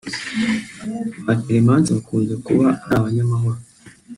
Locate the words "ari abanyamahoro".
2.83-3.59